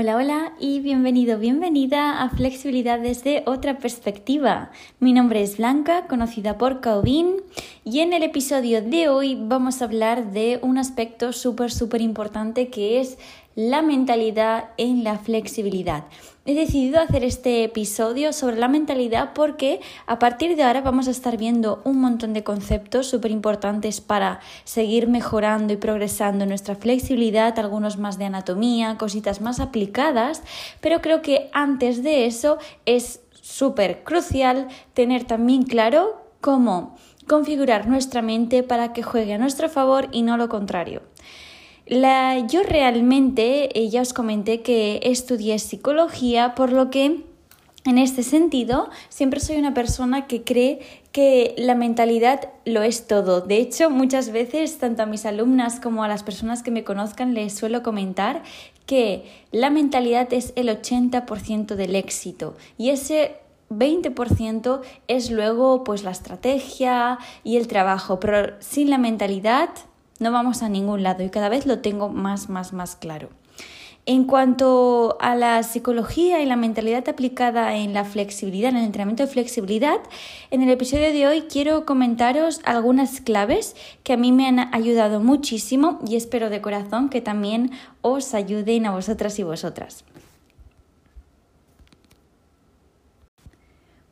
Hola, 0.00 0.16
hola 0.16 0.52
y 0.58 0.80
bienvenido, 0.80 1.38
bienvenida 1.38 2.22
a 2.22 2.30
Flexibilidad 2.30 2.98
desde 2.98 3.42
otra 3.44 3.76
perspectiva. 3.76 4.70
Mi 4.98 5.12
nombre 5.12 5.42
es 5.42 5.58
Blanca, 5.58 6.06
conocida 6.06 6.56
por 6.56 6.80
Caubin, 6.80 7.36
y 7.84 8.00
en 8.00 8.14
el 8.14 8.22
episodio 8.22 8.80
de 8.80 9.10
hoy 9.10 9.36
vamos 9.38 9.82
a 9.82 9.84
hablar 9.84 10.32
de 10.32 10.58
un 10.62 10.78
aspecto 10.78 11.34
súper, 11.34 11.70
súper 11.70 12.00
importante 12.00 12.70
que 12.70 12.98
es 12.98 13.18
la 13.54 13.82
mentalidad 13.82 14.70
en 14.76 15.04
la 15.04 15.18
flexibilidad. 15.18 16.04
He 16.46 16.54
decidido 16.54 17.00
hacer 17.00 17.22
este 17.22 17.64
episodio 17.64 18.32
sobre 18.32 18.56
la 18.56 18.68
mentalidad 18.68 19.34
porque 19.34 19.80
a 20.06 20.18
partir 20.18 20.56
de 20.56 20.62
ahora 20.62 20.80
vamos 20.80 21.06
a 21.06 21.10
estar 21.10 21.36
viendo 21.36 21.82
un 21.84 22.00
montón 22.00 22.32
de 22.32 22.44
conceptos 22.44 23.08
súper 23.08 23.30
importantes 23.30 24.00
para 24.00 24.40
seguir 24.64 25.06
mejorando 25.06 25.72
y 25.72 25.76
progresando 25.76 26.46
nuestra 26.46 26.76
flexibilidad, 26.76 27.58
algunos 27.58 27.98
más 27.98 28.18
de 28.18 28.24
anatomía, 28.24 28.96
cositas 28.98 29.40
más 29.40 29.60
aplicadas, 29.60 30.42
pero 30.80 31.00
creo 31.00 31.20
que 31.20 31.50
antes 31.52 32.02
de 32.02 32.26
eso 32.26 32.58
es 32.86 33.20
súper 33.42 34.02
crucial 34.04 34.68
tener 34.94 35.24
también 35.24 35.64
claro 35.64 36.24
cómo 36.40 36.96
configurar 37.26 37.86
nuestra 37.86 38.22
mente 38.22 38.62
para 38.62 38.92
que 38.92 39.02
juegue 39.02 39.34
a 39.34 39.38
nuestro 39.38 39.68
favor 39.68 40.08
y 40.10 40.22
no 40.22 40.36
lo 40.36 40.48
contrario 40.48 41.02
yo 41.90 42.62
realmente, 42.62 43.78
eh, 43.78 43.88
ya 43.88 44.02
os 44.02 44.12
comenté 44.12 44.62
que 44.62 45.00
estudié 45.02 45.58
psicología, 45.58 46.54
por 46.54 46.72
lo 46.72 46.90
que 46.90 47.24
en 47.84 47.98
este 47.98 48.22
sentido 48.22 48.90
siempre 49.08 49.40
soy 49.40 49.56
una 49.56 49.74
persona 49.74 50.26
que 50.26 50.44
cree 50.44 50.80
que 51.12 51.54
la 51.58 51.74
mentalidad 51.74 52.50
lo 52.64 52.82
es 52.82 53.06
todo. 53.06 53.40
De 53.40 53.56
hecho, 53.56 53.90
muchas 53.90 54.30
veces, 54.30 54.78
tanto 54.78 55.02
a 55.02 55.06
mis 55.06 55.26
alumnas 55.26 55.80
como 55.80 56.04
a 56.04 56.08
las 56.08 56.22
personas 56.22 56.62
que 56.62 56.70
me 56.70 56.84
conozcan, 56.84 57.34
les 57.34 57.54
suelo 57.54 57.82
comentar 57.82 58.42
que 58.86 59.24
la 59.50 59.70
mentalidad 59.70 60.32
es 60.32 60.52
el 60.56 60.68
80% 60.68 61.74
del 61.74 61.96
éxito 61.96 62.56
y 62.76 62.90
ese 62.90 63.36
20% 63.70 64.80
es 65.08 65.30
luego 65.30 65.84
pues 65.84 66.02
la 66.02 66.10
estrategia 66.10 67.18
y 67.44 67.56
el 67.56 67.68
trabajo, 67.68 68.20
pero 68.20 68.54
sin 68.58 68.90
la 68.90 68.98
mentalidad 68.98 69.70
no 70.20 70.30
vamos 70.30 70.62
a 70.62 70.68
ningún 70.68 71.02
lado 71.02 71.24
y 71.24 71.30
cada 71.30 71.48
vez 71.48 71.66
lo 71.66 71.80
tengo 71.80 72.08
más, 72.08 72.48
más, 72.48 72.72
más 72.72 72.94
claro. 72.94 73.30
En 74.06 74.24
cuanto 74.24 75.18
a 75.20 75.34
la 75.34 75.62
psicología 75.62 76.40
y 76.40 76.46
la 76.46 76.56
mentalidad 76.56 77.08
aplicada 77.08 77.76
en 77.76 77.92
la 77.92 78.04
flexibilidad, 78.04 78.70
en 78.70 78.78
el 78.78 78.84
entrenamiento 78.84 79.24
de 79.24 79.32
flexibilidad, 79.32 79.98
en 80.50 80.62
el 80.62 80.70
episodio 80.70 81.12
de 81.12 81.26
hoy 81.26 81.42
quiero 81.42 81.84
comentaros 81.84 82.60
algunas 82.64 83.20
claves 83.20 83.76
que 84.02 84.14
a 84.14 84.16
mí 84.16 84.32
me 84.32 84.46
han 84.46 84.74
ayudado 84.74 85.20
muchísimo 85.20 86.00
y 86.06 86.16
espero 86.16 86.48
de 86.50 86.60
corazón 86.60 87.08
que 87.08 87.20
también 87.20 87.72
os 88.00 88.34
ayuden 88.34 88.86
a 88.86 88.90
vosotras 88.90 89.38
y 89.38 89.42
vosotras. 89.42 90.04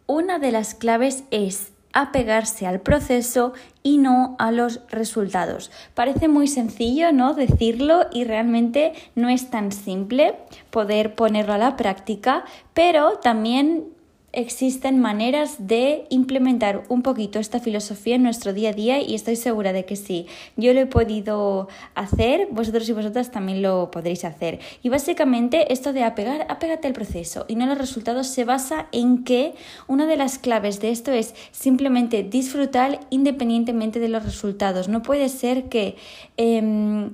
Una 0.06 0.38
de 0.38 0.52
las 0.52 0.74
claves 0.74 1.24
es 1.30 1.72
apegarse 1.92 2.66
al 2.66 2.80
proceso 2.80 3.52
y 3.82 3.98
no 3.98 4.36
a 4.38 4.50
los 4.50 4.80
resultados. 4.90 5.70
Parece 5.94 6.28
muy 6.28 6.46
sencillo, 6.46 7.12
¿no? 7.12 7.34
Decirlo 7.34 8.06
y 8.12 8.24
realmente 8.24 8.92
no 9.14 9.28
es 9.28 9.50
tan 9.50 9.72
simple 9.72 10.36
poder 10.70 11.14
ponerlo 11.14 11.54
a 11.54 11.58
la 11.58 11.76
práctica, 11.76 12.44
pero 12.74 13.18
también 13.18 13.97
existen 14.38 15.00
maneras 15.00 15.66
de 15.66 16.06
implementar 16.10 16.84
un 16.88 17.02
poquito 17.02 17.40
esta 17.40 17.58
filosofía 17.58 18.14
en 18.14 18.22
nuestro 18.22 18.52
día 18.52 18.70
a 18.70 18.72
día 18.72 19.02
y 19.02 19.14
estoy 19.14 19.34
segura 19.34 19.72
de 19.72 19.84
que 19.84 19.96
sí, 19.96 20.26
yo 20.56 20.72
lo 20.74 20.80
he 20.80 20.86
podido 20.86 21.68
hacer, 21.96 22.46
vosotros 22.52 22.88
y 22.88 22.92
vosotras 22.92 23.32
también 23.32 23.62
lo 23.62 23.90
podréis 23.90 24.24
hacer. 24.24 24.60
Y 24.82 24.90
básicamente 24.90 25.72
esto 25.72 25.92
de 25.92 26.04
apegar, 26.04 26.46
apégate 26.48 26.86
al 26.86 26.94
proceso 26.94 27.46
y 27.48 27.56
no 27.56 27.64
a 27.64 27.66
los 27.66 27.78
resultados 27.78 28.28
se 28.28 28.44
basa 28.44 28.86
en 28.92 29.24
que 29.24 29.54
una 29.88 30.06
de 30.06 30.16
las 30.16 30.38
claves 30.38 30.80
de 30.80 30.90
esto 30.90 31.10
es 31.10 31.34
simplemente 31.50 32.22
disfrutar 32.22 33.00
independientemente 33.10 33.98
de 33.98 34.08
los 34.08 34.24
resultados. 34.24 34.88
No 34.88 35.02
puede 35.02 35.28
ser 35.28 35.64
que... 35.64 35.96
Em, 36.36 37.10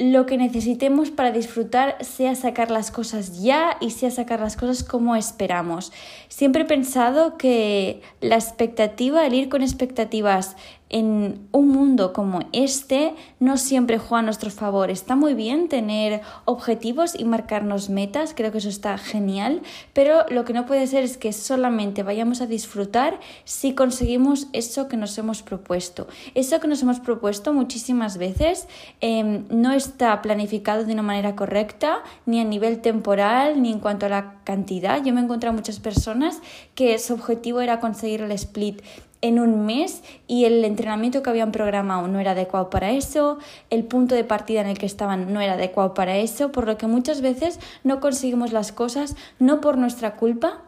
lo 0.00 0.24
que 0.24 0.38
necesitemos 0.38 1.10
para 1.10 1.30
disfrutar 1.30 2.02
sea 2.02 2.34
sacar 2.34 2.70
las 2.70 2.90
cosas 2.90 3.42
ya 3.42 3.76
y 3.82 3.90
sea 3.90 4.10
sacar 4.10 4.40
las 4.40 4.56
cosas 4.56 4.82
como 4.82 5.14
esperamos. 5.14 5.92
Siempre 6.28 6.62
he 6.62 6.64
pensado 6.64 7.36
que 7.36 8.00
la 8.22 8.36
expectativa, 8.36 9.26
el 9.26 9.34
ir 9.34 9.50
con 9.50 9.60
expectativas 9.60 10.56
en 10.90 11.48
un 11.52 11.68
mundo 11.68 12.12
como 12.12 12.40
este 12.52 13.14
no 13.38 13.56
siempre 13.56 13.98
juega 13.98 14.18
a 14.18 14.22
nuestro 14.22 14.50
favor. 14.50 14.90
Está 14.90 15.16
muy 15.16 15.34
bien 15.34 15.68
tener 15.68 16.20
objetivos 16.44 17.18
y 17.18 17.24
marcarnos 17.24 17.88
metas, 17.88 18.34
creo 18.34 18.52
que 18.52 18.58
eso 18.58 18.68
está 18.68 18.98
genial, 18.98 19.62
pero 19.92 20.26
lo 20.28 20.44
que 20.44 20.52
no 20.52 20.66
puede 20.66 20.86
ser 20.86 21.04
es 21.04 21.16
que 21.16 21.32
solamente 21.32 22.02
vayamos 22.02 22.40
a 22.40 22.46
disfrutar 22.46 23.20
si 23.44 23.74
conseguimos 23.74 24.48
eso 24.52 24.88
que 24.88 24.96
nos 24.96 25.16
hemos 25.16 25.42
propuesto. 25.42 26.08
Eso 26.34 26.60
que 26.60 26.68
nos 26.68 26.82
hemos 26.82 27.00
propuesto 27.00 27.52
muchísimas 27.52 28.18
veces 28.18 28.66
em, 29.00 29.44
no 29.48 29.72
está 29.72 30.20
planificado 30.22 30.84
de 30.84 30.92
una 30.92 31.02
manera 31.02 31.36
correcta, 31.36 32.02
ni 32.26 32.40
a 32.40 32.44
nivel 32.44 32.80
temporal, 32.80 33.62
ni 33.62 33.72
en 33.72 33.78
cuanto 33.78 34.06
a 34.06 34.08
la 34.08 34.40
cantidad. 34.44 35.02
Yo 35.04 35.14
me 35.14 35.20
he 35.20 35.24
encontrado 35.24 35.54
muchas 35.54 35.78
personas 35.78 36.40
que 36.74 36.98
su 36.98 37.14
objetivo 37.14 37.60
era 37.60 37.78
conseguir 37.78 38.22
el 38.22 38.32
split 38.32 38.82
en 39.22 39.38
un 39.38 39.66
mes 39.66 40.02
y 40.26 40.44
el 40.44 40.64
entrenamiento 40.64 41.22
que 41.22 41.30
habían 41.30 41.52
programado 41.52 42.08
no 42.08 42.20
era 42.20 42.32
adecuado 42.32 42.70
para 42.70 42.90
eso, 42.90 43.38
el 43.70 43.84
punto 43.84 44.14
de 44.14 44.24
partida 44.24 44.60
en 44.60 44.66
el 44.66 44.78
que 44.78 44.86
estaban 44.86 45.32
no 45.32 45.40
era 45.40 45.54
adecuado 45.54 45.94
para 45.94 46.16
eso, 46.16 46.52
por 46.52 46.66
lo 46.66 46.78
que 46.78 46.86
muchas 46.86 47.20
veces 47.20 47.60
no 47.84 48.00
conseguimos 48.00 48.52
las 48.52 48.72
cosas 48.72 49.16
no 49.38 49.60
por 49.60 49.76
nuestra 49.76 50.16
culpa, 50.16 50.62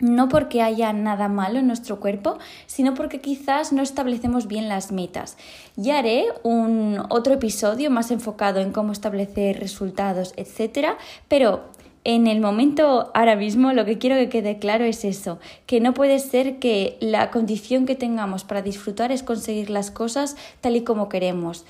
no 0.00 0.28
porque 0.28 0.62
haya 0.62 0.92
nada 0.92 1.28
malo 1.28 1.58
en 1.58 1.66
nuestro 1.66 2.00
cuerpo, 2.00 2.38
sino 2.66 2.94
porque 2.94 3.20
quizás 3.20 3.72
no 3.72 3.82
establecemos 3.82 4.46
bien 4.46 4.68
las 4.68 4.92
metas. 4.92 5.36
Ya 5.76 5.98
haré 5.98 6.26
un 6.42 7.02
otro 7.10 7.34
episodio 7.34 7.90
más 7.90 8.10
enfocado 8.10 8.60
en 8.60 8.72
cómo 8.72 8.92
establecer 8.92 9.60
resultados, 9.60 10.32
etcétera, 10.36 10.96
pero 11.28 11.64
en 12.04 12.26
el 12.26 12.40
momento 12.40 13.10
ahora 13.14 13.36
mismo 13.36 13.72
lo 13.72 13.84
que 13.84 13.98
quiero 13.98 14.16
que 14.16 14.28
quede 14.28 14.58
claro 14.58 14.84
es 14.84 15.04
eso, 15.04 15.38
que 15.66 15.80
no 15.80 15.92
puede 15.92 16.18
ser 16.18 16.58
que 16.58 16.96
la 17.00 17.30
condición 17.30 17.86
que 17.86 17.94
tengamos 17.94 18.44
para 18.44 18.62
disfrutar 18.62 19.12
es 19.12 19.22
conseguir 19.22 19.70
las 19.70 19.90
cosas 19.90 20.36
tal 20.60 20.76
y 20.76 20.82
como 20.82 21.08
queremos. 21.08 21.64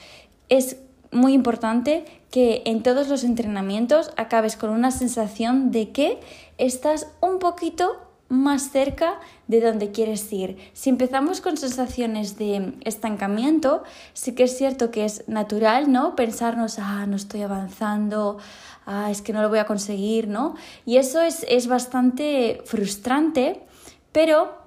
Es 0.49 0.77
muy 1.11 1.33
importante 1.33 2.05
que 2.31 2.63
en 2.65 2.83
todos 2.83 3.09
los 3.09 3.25
entrenamientos 3.25 4.13
acabes 4.17 4.57
con 4.57 4.71
una 4.71 4.93
sensación 4.93 5.73
de 5.73 5.91
que 5.91 6.21
estás 6.59 7.09
un 7.21 7.39
poquito 7.41 8.10
más 8.31 8.71
cerca 8.71 9.19
de 9.49 9.61
donde 9.61 9.91
quieres 9.91 10.33
ir. 10.33 10.57
Si 10.73 10.89
empezamos 10.89 11.41
con 11.41 11.57
sensaciones 11.57 12.39
de 12.39 12.75
estancamiento, 12.85 13.83
sí 14.15 14.35
que 14.35 14.45
es 14.45 14.57
cierto 14.57 14.91
que 14.91 15.05
es 15.05 15.29
natural, 15.29 15.93
¿no? 15.93 16.17
Pensarnos, 16.17 16.79
ah, 16.79 17.07
no 17.07 17.17
estoy 17.17 17.43
avanzando, 17.43 18.39
ah, 18.87 19.11
es 19.11 19.21
que 19.21 19.33
no 19.33 19.43
lo 19.43 19.49
voy 19.49 19.59
a 19.59 19.67
conseguir, 19.67 20.29
¿no? 20.29 20.55
Y 20.87 20.97
eso 20.97 21.21
es, 21.21 21.45
es 21.49 21.67
bastante 21.67 22.63
frustrante, 22.65 23.63
pero 24.13 24.60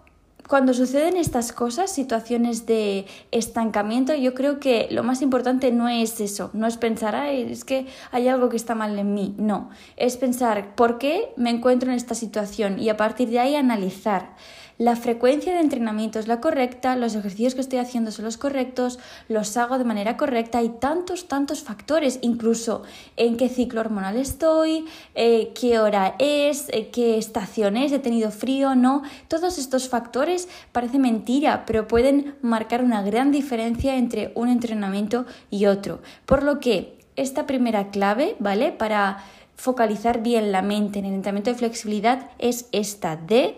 cuando 0.48 0.74
suceden 0.74 1.18
estas 1.18 1.52
cosas, 1.52 1.92
situaciones 1.92 2.66
de 2.66 3.06
estancamiento, 3.32 4.14
yo 4.14 4.34
creo 4.34 4.60
que 4.60 4.88
lo 4.92 5.04
más 5.04 5.22
importante 5.22 5.72
no 5.72 5.88
es 5.88 6.20
eso, 6.20 6.50
no 6.54 6.68
es 6.68 6.78
pensar, 6.78 7.16
Ay, 7.16 7.48
es 7.50 7.64
que 7.64 7.88
hay 8.12 8.28
algo 8.28 8.50
que 8.50 8.58
está 8.58 8.76
mal 8.76 8.98
en 9.00 9.14
mí, 9.14 9.34
no, 9.38 9.70
es 9.96 10.18
pensar 10.18 10.76
por 10.76 10.98
qué 10.98 11.34
me 11.38 11.50
encuentro 11.50 11.90
en 11.90 11.96
esta 11.96 12.16
situación 12.16 12.80
y 12.80 12.90
a 12.90 12.98
partir 12.98 13.30
de 13.30 13.40
ahí 13.40 13.56
analizar 13.56 14.36
la 14.78 14.96
frecuencia 14.96 15.54
de 15.54 15.60
entrenamiento 15.60 16.20
es 16.20 16.28
la 16.28 16.42
correcta, 16.42 16.96
los 16.96 17.16
ejercicios 17.16 17.56
que 17.56 17.62
estoy 17.62 17.80
haciendo 17.80 18.12
son 18.12 18.26
los 18.26 18.38
correctos, 18.38 19.00
los 19.30 19.56
hago 19.58 19.78
de 19.78 19.84
manera 19.84 20.18
correcta, 20.18 20.58
hay 20.58 20.70
tantos, 20.80 21.28
tantos 21.28 21.62
factores, 21.62 22.20
incluso 22.22 22.84
en 23.16 23.38
qué 23.38 23.50
ciclo 23.50 23.82
hormonal 23.82 24.18
estoy, 24.18 24.86
eh, 25.16 25.52
qué 25.54 25.80
hora 25.80 26.16
es, 26.18 26.70
eh, 26.70 26.90
qué 26.92 27.18
estación 27.18 27.78
es, 27.78 27.92
he 27.92 28.00
tenido 28.00 28.32
frío, 28.32 28.76
no, 28.76 29.04
todos 29.28 29.58
estos 29.58 29.90
factores 29.90 30.48
parece 30.72 30.98
mentira, 30.98 31.66
pero 31.66 31.88
pueden 31.88 32.36
marcar 32.42 32.84
una 32.84 33.04
gran 33.04 33.32
diferencia 33.32 33.96
entre 33.96 34.32
un 34.36 34.50
entrenamiento 34.50 35.26
y 35.52 35.68
otro. 35.68 36.02
Por 36.26 36.44
lo 36.44 36.60
que 36.60 36.98
esta 37.16 37.46
primera 37.46 37.92
clave, 37.92 38.36
¿vale? 38.40 38.72
Para 38.72 39.24
focalizar 39.56 40.24
bien 40.24 40.52
la 40.52 40.62
mente 40.62 41.00
en 41.00 41.06
el 41.06 41.14
entrenamiento 41.14 41.52
de 41.52 41.58
flexibilidad 41.58 42.32
es 42.40 42.68
esta 42.72 43.16
de 43.16 43.56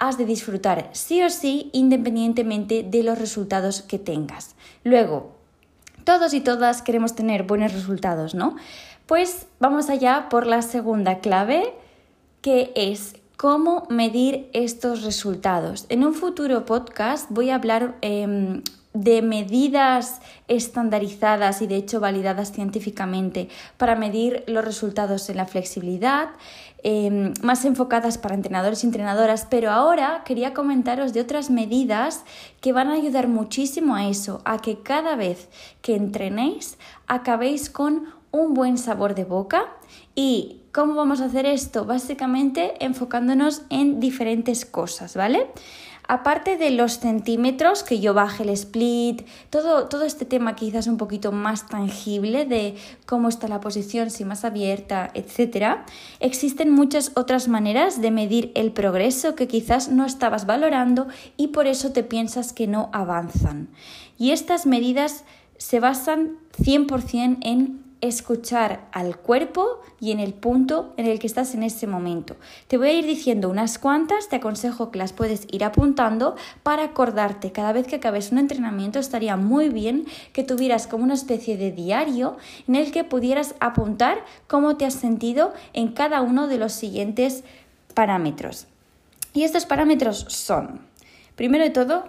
has 0.00 0.18
de 0.18 0.24
disfrutar 0.24 0.88
sí 0.92 1.22
o 1.22 1.30
sí 1.30 1.70
independientemente 1.72 2.82
de 2.82 3.04
los 3.04 3.18
resultados 3.18 3.82
que 3.82 4.00
tengas. 4.00 4.56
Luego, 4.82 5.36
todos 6.04 6.34
y 6.34 6.40
todas 6.40 6.82
queremos 6.82 7.14
tener 7.14 7.44
buenos 7.44 7.72
resultados, 7.72 8.34
¿no? 8.34 8.56
Pues 9.06 9.46
vamos 9.60 9.90
allá 9.90 10.28
por 10.28 10.46
la 10.46 10.62
segunda 10.62 11.18
clave, 11.18 11.74
que 12.40 12.72
es 12.74 13.14
cómo 13.36 13.86
medir 13.90 14.48
estos 14.52 15.02
resultados. 15.02 15.86
En 15.88 16.04
un 16.04 16.14
futuro 16.14 16.64
podcast 16.64 17.30
voy 17.30 17.50
a 17.50 17.56
hablar 17.56 17.96
em, 18.00 18.62
de 18.92 19.22
medidas 19.22 20.20
estandarizadas 20.48 21.62
y 21.62 21.68
de 21.68 21.76
hecho 21.76 22.00
validadas 22.00 22.52
científicamente 22.52 23.48
para 23.76 23.94
medir 23.94 24.42
los 24.48 24.64
resultados 24.64 25.30
en 25.30 25.36
la 25.36 25.46
flexibilidad, 25.46 26.30
em, 26.82 27.32
más 27.42 27.64
enfocadas 27.64 28.18
para 28.18 28.34
entrenadores 28.34 28.82
y 28.82 28.88
entrenadoras, 28.88 29.46
pero 29.48 29.70
ahora 29.70 30.22
quería 30.24 30.54
comentaros 30.54 31.12
de 31.12 31.20
otras 31.20 31.50
medidas 31.50 32.24
que 32.60 32.72
van 32.72 32.88
a 32.88 32.94
ayudar 32.94 33.28
muchísimo 33.28 33.94
a 33.94 34.08
eso, 34.08 34.42
a 34.44 34.58
que 34.58 34.82
cada 34.82 35.14
vez 35.14 35.48
que 35.82 35.94
entrenéis 35.94 36.76
acabéis 37.06 37.70
con 37.70 38.08
un 38.32 38.54
buen 38.54 38.76
sabor 38.76 39.14
de 39.14 39.24
boca 39.24 39.66
y 40.14 40.62
¿cómo 40.72 40.94
vamos 40.94 41.20
a 41.20 41.26
hacer 41.26 41.46
esto? 41.46 41.84
Básicamente 41.84 42.74
enfocándonos 42.84 43.62
en 43.70 44.00
diferentes 44.00 44.64
cosas, 44.64 45.16
¿vale? 45.16 45.48
Aparte 46.10 46.56
de 46.56 46.72
los 46.72 46.98
centímetros, 46.98 47.84
que 47.84 48.00
yo 48.00 48.14
baje 48.14 48.42
el 48.42 48.48
split, 48.48 49.22
todo, 49.48 49.86
todo 49.86 50.02
este 50.02 50.24
tema 50.24 50.56
quizás 50.56 50.88
un 50.88 50.96
poquito 50.96 51.30
más 51.30 51.68
tangible 51.68 52.46
de 52.46 52.74
cómo 53.06 53.28
está 53.28 53.46
la 53.46 53.60
posición, 53.60 54.10
si 54.10 54.24
más 54.24 54.44
abierta, 54.44 55.12
etc., 55.14 55.76
existen 56.18 56.72
muchas 56.72 57.12
otras 57.14 57.46
maneras 57.46 58.00
de 58.00 58.10
medir 58.10 58.50
el 58.56 58.72
progreso 58.72 59.36
que 59.36 59.46
quizás 59.46 59.88
no 59.88 60.04
estabas 60.04 60.46
valorando 60.46 61.06
y 61.36 61.48
por 61.48 61.68
eso 61.68 61.92
te 61.92 62.02
piensas 62.02 62.52
que 62.52 62.66
no 62.66 62.90
avanzan. 62.92 63.68
Y 64.18 64.32
estas 64.32 64.66
medidas 64.66 65.22
se 65.58 65.78
basan 65.78 66.38
100% 66.58 67.38
en 67.42 67.89
escuchar 68.00 68.88
al 68.92 69.16
cuerpo 69.16 69.80
y 70.00 70.12
en 70.12 70.20
el 70.20 70.32
punto 70.32 70.94
en 70.96 71.06
el 71.06 71.18
que 71.18 71.26
estás 71.26 71.54
en 71.54 71.62
ese 71.62 71.86
momento. 71.86 72.36
Te 72.66 72.78
voy 72.78 72.88
a 72.88 72.92
ir 72.92 73.06
diciendo 73.06 73.48
unas 73.48 73.78
cuantas, 73.78 74.28
te 74.28 74.36
aconsejo 74.36 74.90
que 74.90 74.98
las 74.98 75.12
puedes 75.12 75.46
ir 75.50 75.64
apuntando 75.64 76.36
para 76.62 76.84
acordarte. 76.84 77.52
Cada 77.52 77.72
vez 77.72 77.86
que 77.86 77.96
acabes 77.96 78.32
un 78.32 78.38
entrenamiento 78.38 78.98
estaría 78.98 79.36
muy 79.36 79.68
bien 79.68 80.06
que 80.32 80.44
tuvieras 80.44 80.86
como 80.86 81.04
una 81.04 81.14
especie 81.14 81.56
de 81.56 81.72
diario 81.72 82.36
en 82.66 82.76
el 82.76 82.92
que 82.92 83.04
pudieras 83.04 83.54
apuntar 83.60 84.24
cómo 84.46 84.76
te 84.76 84.86
has 84.86 84.94
sentido 84.94 85.52
en 85.72 85.92
cada 85.92 86.22
uno 86.22 86.48
de 86.48 86.58
los 86.58 86.72
siguientes 86.72 87.44
parámetros. 87.94 88.66
Y 89.32 89.44
estos 89.44 89.66
parámetros 89.66 90.26
son, 90.28 90.80
primero 91.36 91.64
de 91.64 91.70
todo, 91.70 92.04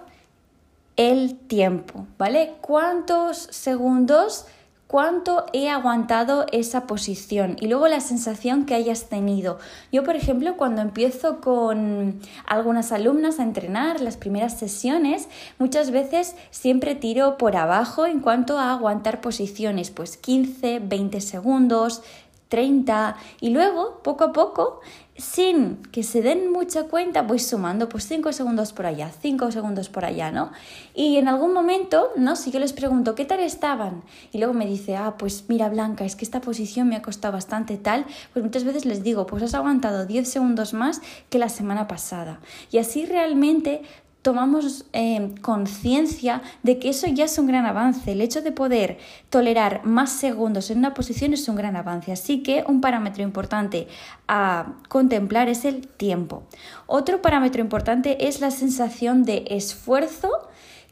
el 0.96 1.36
tiempo, 1.36 2.06
¿vale? 2.18 2.54
¿Cuántos 2.60 3.38
segundos 3.38 4.46
cuánto 4.92 5.46
he 5.54 5.70
aguantado 5.70 6.44
esa 6.52 6.86
posición 6.86 7.56
y 7.58 7.66
luego 7.66 7.88
la 7.88 8.00
sensación 8.00 8.66
que 8.66 8.74
hayas 8.74 9.08
tenido. 9.08 9.58
Yo, 9.90 10.04
por 10.04 10.16
ejemplo, 10.16 10.58
cuando 10.58 10.82
empiezo 10.82 11.40
con 11.40 12.20
algunas 12.44 12.92
alumnas 12.92 13.40
a 13.40 13.42
entrenar 13.42 14.02
las 14.02 14.18
primeras 14.18 14.58
sesiones, 14.58 15.28
muchas 15.58 15.92
veces 15.92 16.36
siempre 16.50 16.94
tiro 16.94 17.38
por 17.38 17.56
abajo 17.56 18.04
en 18.04 18.20
cuanto 18.20 18.58
a 18.58 18.70
aguantar 18.70 19.22
posiciones, 19.22 19.90
pues 19.90 20.18
15, 20.18 20.80
20 20.80 21.22
segundos, 21.22 22.02
30 22.52 23.16
y 23.40 23.48
luego, 23.48 24.02
poco 24.02 24.24
a 24.24 24.32
poco, 24.34 24.82
sin 25.16 25.76
que 25.90 26.02
se 26.02 26.20
den 26.20 26.52
mucha 26.52 26.82
cuenta, 26.84 27.22
voy 27.22 27.38
sumando 27.38 27.88
pues 27.88 28.06
5 28.06 28.30
segundos 28.34 28.74
por 28.74 28.84
allá, 28.84 29.10
5 29.22 29.50
segundos 29.52 29.88
por 29.88 30.04
allá, 30.04 30.30
¿no? 30.30 30.52
Y 30.94 31.16
en 31.16 31.28
algún 31.28 31.54
momento, 31.54 32.10
¿no? 32.16 32.36
Si 32.36 32.50
yo 32.50 32.60
les 32.60 32.74
pregunto, 32.74 33.14
¿qué 33.14 33.24
tal 33.24 33.40
estaban? 33.40 34.02
Y 34.32 34.38
luego 34.38 34.52
me 34.52 34.66
dice, 34.66 34.96
ah, 34.96 35.14
pues 35.16 35.46
mira 35.48 35.70
Blanca, 35.70 36.04
es 36.04 36.14
que 36.14 36.26
esta 36.26 36.42
posición 36.42 36.88
me 36.88 36.96
ha 36.96 37.00
costado 37.00 37.32
bastante 37.32 37.78
tal, 37.78 38.04
pues 38.34 38.44
muchas 38.44 38.64
veces 38.64 38.84
les 38.84 39.02
digo, 39.02 39.24
pues 39.24 39.42
has 39.42 39.54
aguantado 39.54 40.04
10 40.04 40.28
segundos 40.28 40.74
más 40.74 41.00
que 41.30 41.38
la 41.38 41.48
semana 41.48 41.88
pasada. 41.88 42.40
Y 42.70 42.76
así 42.76 43.06
realmente 43.06 43.80
tomamos 44.22 44.86
eh, 44.92 45.34
conciencia 45.42 46.42
de 46.62 46.78
que 46.78 46.88
eso 46.88 47.08
ya 47.08 47.24
es 47.24 47.36
un 47.38 47.46
gran 47.46 47.66
avance. 47.66 48.12
El 48.12 48.20
hecho 48.20 48.40
de 48.40 48.52
poder 48.52 48.98
tolerar 49.30 49.84
más 49.84 50.12
segundos 50.12 50.70
en 50.70 50.78
una 50.78 50.94
posición 50.94 51.32
es 51.34 51.48
un 51.48 51.56
gran 51.56 51.76
avance. 51.76 52.12
Así 52.12 52.42
que 52.42 52.64
un 52.66 52.80
parámetro 52.80 53.24
importante 53.24 53.88
a 54.28 54.74
contemplar 54.88 55.48
es 55.48 55.64
el 55.64 55.86
tiempo. 55.86 56.44
Otro 56.86 57.20
parámetro 57.20 57.60
importante 57.60 58.28
es 58.28 58.40
la 58.40 58.52
sensación 58.52 59.24
de 59.24 59.44
esfuerzo 59.48 60.30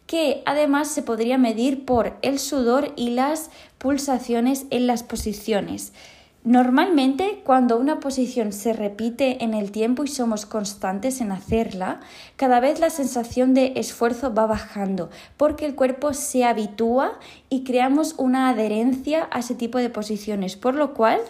que 0.06 0.42
además 0.44 0.88
se 0.88 1.02
podría 1.02 1.38
medir 1.38 1.84
por 1.84 2.16
el 2.22 2.40
sudor 2.40 2.92
y 2.96 3.10
las 3.10 3.50
pulsaciones 3.78 4.66
en 4.70 4.88
las 4.88 5.04
posiciones. 5.04 5.92
Normalmente, 6.42 7.42
cuando 7.44 7.76
una 7.76 8.00
posición 8.00 8.54
se 8.54 8.72
repite 8.72 9.44
en 9.44 9.52
el 9.52 9.70
tiempo 9.70 10.04
y 10.04 10.08
somos 10.08 10.46
constantes 10.46 11.20
en 11.20 11.32
hacerla, 11.32 12.00
cada 12.37 12.60
vez 12.60 12.81
la 12.81 12.88
sensación 12.88 13.52
de 13.52 13.75
esfuerzo 13.76 14.32
va 14.32 14.46
bajando 14.46 15.10
porque 15.37 15.66
el 15.66 15.75
cuerpo 15.75 16.14
se 16.14 16.46
habitúa 16.46 17.19
y 17.50 17.62
creamos 17.64 18.14
una 18.16 18.48
adherencia 18.48 19.28
a 19.31 19.40
ese 19.40 19.54
tipo 19.54 19.76
de 19.76 19.90
posiciones, 19.90 20.56
por 20.56 20.75
lo 20.75 20.94
cual 20.94 21.20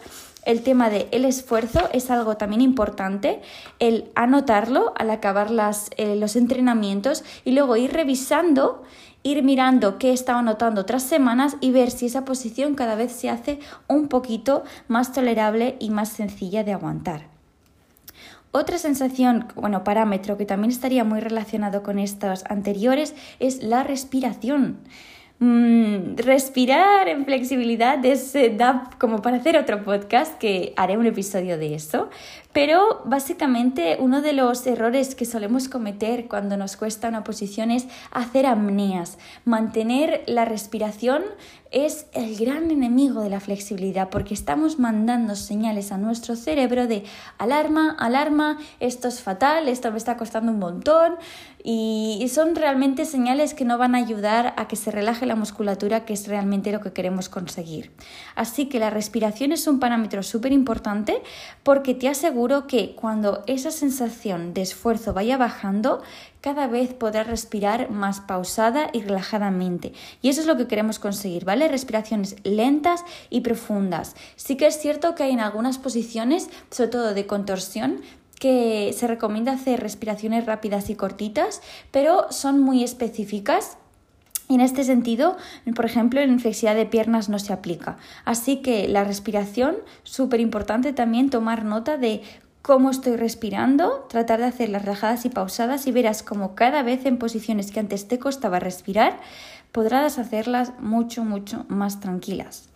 el 0.47 0.63
tema 0.63 0.91
del 0.91 1.09
el 1.11 1.25
esfuerzo 1.25 1.89
es 1.93 2.09
algo 2.11 2.37
también 2.37 2.61
importante, 2.61 3.43
el 3.81 4.11
anotarlo 4.15 4.93
al 4.97 5.11
acabar 5.11 5.51
las, 5.51 5.91
eh, 5.97 6.15
los 6.15 6.37
entrenamientos 6.37 7.25
y 7.45 7.51
luego 7.51 7.77
ir 7.77 7.93
revisando 7.93 8.85
ir 9.23 9.43
mirando 9.43 9.99
qué 9.99 10.13
estaba 10.13 10.43
notando 10.43 10.81
otras 10.81 11.03
semanas 11.03 11.57
y 11.61 11.71
ver 11.71 11.91
si 11.91 12.07
esa 12.07 12.25
posición 12.25 12.75
cada 12.75 12.95
vez 12.95 13.13
se 13.13 13.31
hace 13.31 13.59
un 13.87 14.09
poquito 14.09 14.65
más 14.89 15.13
tolerable 15.13 15.77
y 15.79 15.91
más 15.91 16.11
sencilla 16.11 16.65
de 16.65 16.73
aguantar. 16.73 17.29
Otra 18.53 18.79
sensación, 18.79 19.47
bueno, 19.55 19.85
parámetro 19.85 20.37
que 20.37 20.45
también 20.45 20.73
estaría 20.73 21.05
muy 21.05 21.21
relacionado 21.21 21.83
con 21.85 21.99
estas 22.01 22.45
anteriores 22.49 23.15
es 23.39 23.63
la 23.63 23.85
respiración. 23.85 24.79
Mm, 25.43 26.17
respirar 26.17 27.09
en 27.09 27.25
flexibilidad 27.25 28.05
es, 28.05 28.35
eh, 28.35 28.53
da 28.55 28.91
como 28.99 29.23
para 29.23 29.39
hacer 29.39 29.57
otro 29.57 29.83
podcast 29.83 30.37
que 30.37 30.75
haré 30.77 30.99
un 30.99 31.07
episodio 31.07 31.57
de 31.57 31.75
eso, 31.75 32.11
pero 32.53 33.03
básicamente 33.05 33.97
uno 34.01 34.23
de 34.23 34.33
los 34.33 34.67
errores 34.67 35.15
que 35.15 35.25
solemos 35.25 35.69
cometer 35.69 36.27
cuando 36.27 36.57
nos 36.57 36.77
cuesta 36.77 37.09
una 37.09 37.25
posición 37.25 37.71
es 37.71 37.87
hacer 38.11 38.47
apneas, 38.47 39.19
mantener 39.45 40.25
la 40.27 40.45
respiración 40.45 41.23
es 41.71 42.07
el 42.15 42.37
gran 42.37 42.71
enemigo 42.71 43.23
de 43.23 43.31
la 43.31 43.39
flexibilidad 43.39 44.09
porque 44.09 44.35
estamos 44.35 44.81
mandando 44.81 45.37
señales 45.37 45.93
a 45.93 45.99
nuestro 45.99 46.35
cerebro 46.35 46.89
de 46.89 47.05
alarma, 47.39 47.95
alarma, 47.99 48.59
esto 48.81 49.07
es 49.07 49.21
fatal, 49.23 49.69
esto 49.69 49.93
me 49.93 49.99
está 49.99 50.17
costando 50.17 50.51
un 50.51 50.59
montón 50.59 51.15
y 51.63 52.27
son 52.33 52.57
realmente 52.57 53.05
señales 53.05 53.53
que 53.55 53.67
no 53.67 53.77
van 53.77 53.95
a 53.95 53.99
ayudar 53.99 54.55
a 54.57 54.67
que 54.67 54.77
se 54.77 54.91
relaje 54.91 55.27
la 55.27 55.37
musculatura, 55.37 56.07
que 56.07 56.15
es 56.15 56.27
realmente 56.27 56.73
lo 56.73 56.81
que 56.81 56.93
queremos 56.93 57.29
conseguir. 57.29 57.93
Así 58.35 58.67
que 58.67 58.79
la 58.79 58.89
respiración 58.89 59.53
es 59.53 59.67
un 59.67 59.79
parámetro 59.79 60.23
súper 60.23 60.53
importante 60.53 61.23
porque 61.63 61.95
te 61.95 62.09
aseguro 62.41 62.67
que 62.67 62.95
cuando 62.95 63.43
esa 63.47 63.71
sensación 63.71 64.55
de 64.55 64.63
esfuerzo 64.63 65.13
vaya 65.13 65.37
bajando, 65.37 66.03
cada 66.41 66.69
vez 66.69 66.95
podrás 66.95 67.27
respirar 67.27 67.91
más 67.91 68.23
pausada 68.23 68.89
y 68.95 69.03
relajadamente. 69.03 69.93
Y 70.23 70.31
eso 70.31 70.41
es 70.41 70.47
lo 70.47 70.57
que 70.57 70.67
queremos 70.67 70.99
conseguir, 70.99 71.45
¿vale? 71.45 71.69
Respiraciones 71.69 72.37
lentas 72.43 73.05
y 73.29 73.43
profundas. 73.43 74.17
Sí 74.37 74.57
que 74.57 74.67
es 74.67 74.81
cierto 74.81 75.15
que 75.15 75.25
hay 75.25 75.33
en 75.33 75.41
algunas 75.41 75.77
posiciones, 75.77 76.49
sobre 76.71 76.89
todo 76.89 77.13
de 77.13 77.27
contorsión, 77.27 78.01
que 78.39 78.95
se 78.97 79.07
recomienda 79.07 79.53
hacer 79.53 79.81
respiraciones 79.81 80.47
rápidas 80.47 80.89
y 80.89 80.95
cortitas, 80.95 81.61
pero 81.91 82.33
son 82.33 82.59
muy 82.59 82.83
específicas 82.83 83.77
en 84.55 84.61
este 84.61 84.85
sentido, 84.85 85.37
por 85.75 85.85
ejemplo, 85.85 86.21
en 86.21 86.41
flexibilidad 86.41 86.77
de 86.77 86.87
piernas 86.87 87.29
no 87.29 87.39
se 87.39 87.53
aplica. 87.53 87.99
Así 88.25 88.59
que 88.59 88.89
la 88.89 89.05
respiración, 89.05 89.77
súper 90.03 90.41
importante 90.41 90.93
también 90.93 91.31
tomar 91.31 91.65
nota 91.65 91.97
de 91.97 92.23
cómo 92.63 92.91
estoy 92.91 93.17
respirando, 93.17 94.07
tratar 94.09 94.41
de 94.41 94.47
hacer 94.47 94.69
las 94.69 94.85
relajadas 94.85 95.25
y 95.25 95.31
pausadas 95.31 95.87
y 95.87 95.93
verás 95.93 96.23
como 96.23 96.55
cada 96.55 96.83
vez 96.83 97.07
en 97.07 97.19
posiciones 97.19 97.71
que 97.71 97.81
antes 97.81 98.09
te 98.09 98.19
costaba 98.19 98.61
respirar, 98.61 99.19
podrás 99.73 100.19
hacerlas 100.19 100.73
mucho, 100.81 101.25
mucho 101.25 101.65
más 101.69 102.01
tranquilas. 102.01 102.69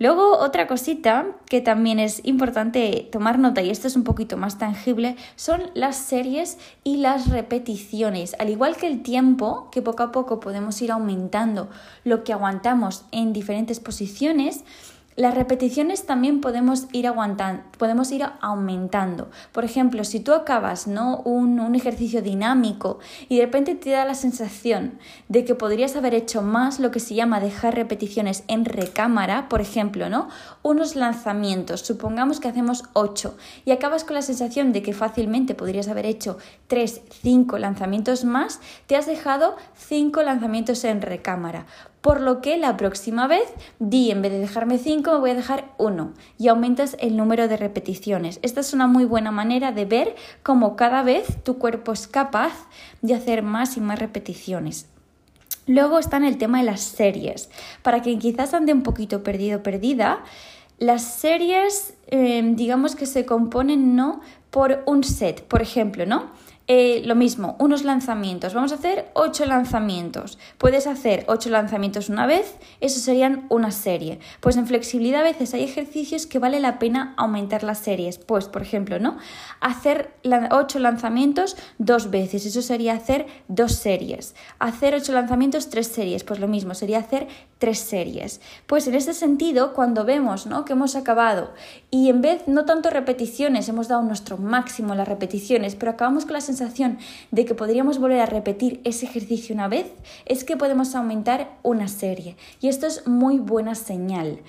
Luego, 0.00 0.38
otra 0.38 0.66
cosita 0.66 1.26
que 1.46 1.60
también 1.60 2.00
es 2.00 2.20
importante 2.24 3.08
tomar 3.12 3.38
nota, 3.38 3.62
y 3.62 3.70
esto 3.70 3.86
es 3.86 3.94
un 3.94 4.02
poquito 4.02 4.36
más 4.36 4.58
tangible, 4.58 5.16
son 5.36 5.62
las 5.74 5.96
series 5.96 6.58
y 6.82 6.96
las 6.96 7.28
repeticiones. 7.28 8.34
Al 8.40 8.50
igual 8.50 8.76
que 8.76 8.88
el 8.88 9.02
tiempo, 9.02 9.68
que 9.70 9.82
poco 9.82 10.02
a 10.02 10.10
poco 10.10 10.40
podemos 10.40 10.82
ir 10.82 10.90
aumentando 10.90 11.68
lo 12.02 12.24
que 12.24 12.32
aguantamos 12.32 13.04
en 13.12 13.32
diferentes 13.32 13.78
posiciones, 13.78 14.64
Las 15.16 15.36
repeticiones 15.36 16.06
también 16.06 16.40
podemos 16.40 16.88
ir 16.90 17.06
aguantando, 17.06 17.62
podemos 17.78 18.10
ir 18.10 18.24
aumentando. 18.40 19.30
Por 19.52 19.64
ejemplo, 19.64 20.02
si 20.02 20.18
tú 20.18 20.32
acabas 20.32 20.88
¿no? 20.88 21.18
un, 21.18 21.60
un, 21.60 21.76
ejercicio 21.76 22.20
dinámico 22.20 22.98
y 23.28 23.36
de 23.36 23.44
repente 23.44 23.76
te 23.76 23.90
da 23.90 24.04
la 24.04 24.16
sensación 24.16 24.98
de 25.28 25.44
que 25.44 25.54
podrías 25.54 25.94
haber 25.94 26.14
hecho 26.14 26.42
más 26.42 26.80
lo 26.80 26.90
que 26.90 26.98
se 26.98 27.14
llama 27.14 27.38
dejar 27.38 27.76
repeticiones 27.76 28.42
en 28.48 28.64
recámara, 28.64 29.48
por 29.48 29.60
ejemplo, 29.60 30.08
¿no? 30.08 30.30
Unos 30.62 30.96
lanzamientos, 30.96 31.82
supongamos 31.82 32.40
que 32.40 32.48
hacemos 32.48 32.82
8 32.94 33.36
y 33.64 33.70
acabas 33.70 34.02
con 34.02 34.14
la 34.14 34.22
sensación 34.22 34.72
de 34.72 34.82
que 34.82 34.94
fácilmente 34.94 35.54
podrías 35.54 35.86
haber 35.86 36.06
hecho 36.06 36.38
3, 36.66 37.02
5 37.22 37.58
lanzamientos 37.58 38.24
más, 38.24 38.58
te 38.88 38.96
has 38.96 39.06
dejado 39.06 39.54
5 39.76 40.24
lanzamientos 40.24 40.82
en 40.82 41.02
recámara 41.02 41.66
por 42.04 42.20
lo 42.20 42.42
que 42.42 42.58
la 42.58 42.76
próxima 42.76 43.26
vez 43.26 43.50
di 43.78 44.10
en 44.10 44.20
vez 44.20 44.30
de 44.30 44.38
dejarme 44.38 44.76
5 44.76 45.10
me 45.10 45.18
voy 45.20 45.30
a 45.30 45.34
dejar 45.34 45.72
1 45.78 46.12
y 46.36 46.48
aumentas 46.48 46.98
el 47.00 47.16
número 47.16 47.48
de 47.48 47.56
repeticiones. 47.56 48.40
Esta 48.42 48.60
es 48.60 48.74
una 48.74 48.86
muy 48.86 49.06
buena 49.06 49.30
manera 49.30 49.72
de 49.72 49.86
ver 49.86 50.14
cómo 50.42 50.76
cada 50.76 51.02
vez 51.02 51.42
tu 51.44 51.56
cuerpo 51.56 51.92
es 51.92 52.06
capaz 52.06 52.52
de 53.00 53.14
hacer 53.14 53.42
más 53.42 53.78
y 53.78 53.80
más 53.80 53.98
repeticiones. 53.98 54.86
Luego 55.66 55.98
está 55.98 56.18
en 56.18 56.24
el 56.24 56.36
tema 56.36 56.58
de 56.58 56.64
las 56.64 56.82
series. 56.82 57.48
Para 57.80 58.02
quien 58.02 58.18
quizás 58.18 58.52
ande 58.52 58.74
un 58.74 58.82
poquito 58.82 59.22
perdido 59.22 59.62
perdida, 59.62 60.22
las 60.78 61.02
series 61.04 61.94
em, 62.08 62.54
digamos 62.54 62.96
que 62.96 63.06
se 63.06 63.24
componen 63.24 63.96
no 63.96 64.20
por 64.50 64.82
un 64.84 65.04
set, 65.04 65.42
por 65.44 65.62
ejemplo, 65.62 66.04
¿no? 66.04 66.32
Eh, 66.66 67.02
lo 67.04 67.14
mismo, 67.14 67.56
unos 67.58 67.84
lanzamientos. 67.84 68.54
Vamos 68.54 68.72
a 68.72 68.76
hacer 68.76 69.10
8 69.12 69.44
lanzamientos. 69.44 70.38
Puedes 70.56 70.86
hacer 70.86 71.24
8 71.28 71.50
lanzamientos 71.50 72.08
una 72.08 72.26
vez, 72.26 72.56
eso 72.80 73.00
serían 73.00 73.44
una 73.50 73.70
serie. 73.70 74.18
Pues 74.40 74.56
en 74.56 74.66
flexibilidad 74.66 75.20
a 75.20 75.24
veces 75.24 75.52
hay 75.52 75.62
ejercicios 75.62 76.26
que 76.26 76.38
vale 76.38 76.60
la 76.60 76.78
pena 76.78 77.12
aumentar 77.18 77.64
las 77.64 77.78
series. 77.78 78.16
Pues, 78.16 78.48
por 78.48 78.62
ejemplo, 78.62 78.98
¿no? 78.98 79.18
Hacer 79.60 80.14
8 80.24 80.78
lanzamientos 80.78 81.56
dos 81.76 82.10
veces, 82.10 82.46
eso 82.46 82.62
sería 82.62 82.94
hacer 82.94 83.26
dos 83.48 83.72
series. 83.72 84.34
Hacer 84.58 84.94
8 84.94 85.12
lanzamientos, 85.12 85.68
tres 85.68 85.88
series, 85.88 86.24
pues 86.24 86.40
lo 86.40 86.48
mismo, 86.48 86.74
sería 86.74 87.00
hacer 87.00 87.28
tres 87.58 87.78
series. 87.78 88.40
Pues 88.66 88.86
en 88.88 88.94
ese 88.94 89.14
sentido, 89.14 89.72
cuando 89.72 90.04
vemos 90.04 90.46
¿no? 90.46 90.64
que 90.64 90.72
hemos 90.72 90.96
acabado 90.96 91.52
y 91.90 92.10
en 92.10 92.20
vez 92.20 92.46
no 92.46 92.64
tanto 92.64 92.90
repeticiones, 92.90 93.68
hemos 93.68 93.88
dado 93.88 94.02
nuestro 94.02 94.36
máximo 94.36 94.94
las 94.94 95.08
repeticiones, 95.08 95.74
pero 95.74 95.92
acabamos 95.92 96.24
con 96.24 96.34
la 96.34 96.40
de 97.30 97.44
que 97.44 97.54
podríamos 97.54 97.98
volver 97.98 98.20
a 98.20 98.26
repetir 98.26 98.80
ese 98.84 99.06
ejercicio 99.06 99.54
una 99.54 99.68
vez, 99.68 99.86
es 100.26 100.44
que 100.44 100.56
podemos 100.56 100.94
aumentar 100.94 101.56
una 101.62 101.88
serie. 101.88 102.36
Y 102.60 102.68
esto 102.68 102.86
es 102.86 103.06
muy 103.06 103.38
buena 103.38 103.74
señal. 103.74 104.40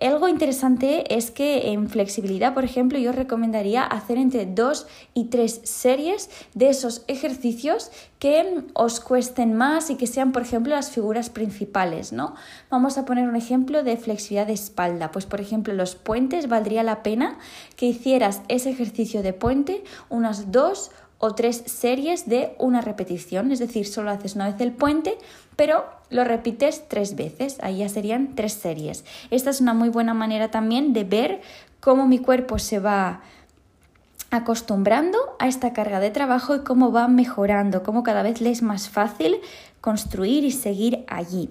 Algo 0.00 0.28
interesante 0.28 1.14
es 1.14 1.30
que 1.30 1.72
en 1.72 1.88
flexibilidad, 1.88 2.54
por 2.54 2.64
ejemplo, 2.64 2.98
yo 2.98 3.12
recomendaría 3.12 3.84
hacer 3.84 4.18
entre 4.18 4.46
dos 4.46 4.86
y 5.14 5.26
tres 5.26 5.60
series 5.64 6.28
de 6.54 6.70
esos 6.70 7.04
ejercicios 7.06 7.90
que 8.18 8.62
os 8.74 9.00
cuesten 9.00 9.54
más 9.54 9.90
y 9.90 9.96
que 9.96 10.06
sean, 10.06 10.32
por 10.32 10.42
ejemplo, 10.42 10.74
las 10.74 10.90
figuras 10.90 11.30
principales, 11.30 12.12
¿no? 12.12 12.34
Vamos 12.70 12.98
a 12.98 13.04
poner 13.04 13.28
un 13.28 13.36
ejemplo 13.36 13.82
de 13.82 13.96
flexibilidad 13.96 14.46
de 14.46 14.52
espalda. 14.52 15.10
Pues, 15.10 15.26
por 15.26 15.40
ejemplo, 15.40 15.74
los 15.74 15.94
puentes 15.94 16.48
valdría 16.48 16.82
la 16.82 17.02
pena 17.02 17.38
que 17.76 17.86
hicieras 17.86 18.42
ese 18.48 18.70
ejercicio 18.70 19.22
de 19.22 19.32
puente 19.32 19.84
unas 20.08 20.52
dos 20.52 20.90
o 21.24 21.36
tres 21.36 21.62
series 21.66 22.28
de 22.28 22.56
una 22.58 22.80
repetición, 22.80 23.52
es 23.52 23.60
decir, 23.60 23.86
solo 23.86 24.10
haces 24.10 24.34
una 24.34 24.50
vez 24.50 24.60
el 24.60 24.72
puente, 24.72 25.18
pero 25.54 25.84
lo 26.10 26.24
repites 26.24 26.88
tres 26.88 27.14
veces, 27.14 27.58
ahí 27.62 27.78
ya 27.78 27.88
serían 27.88 28.34
tres 28.34 28.54
series. 28.54 29.04
Esta 29.30 29.50
es 29.50 29.60
una 29.60 29.72
muy 29.72 29.88
buena 29.88 30.14
manera 30.14 30.50
también 30.50 30.92
de 30.92 31.04
ver 31.04 31.40
cómo 31.78 32.08
mi 32.08 32.18
cuerpo 32.18 32.58
se 32.58 32.80
va 32.80 33.20
acostumbrando 34.32 35.16
a 35.38 35.46
esta 35.46 35.72
carga 35.72 36.00
de 36.00 36.10
trabajo 36.10 36.56
y 36.56 36.64
cómo 36.64 36.90
va 36.90 37.06
mejorando, 37.06 37.84
cómo 37.84 38.02
cada 38.02 38.24
vez 38.24 38.40
le 38.40 38.50
es 38.50 38.62
más 38.62 38.88
fácil 38.88 39.36
construir 39.80 40.42
y 40.42 40.50
seguir 40.50 41.04
allí. 41.06 41.50